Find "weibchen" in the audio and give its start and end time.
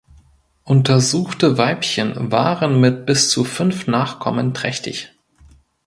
1.59-2.31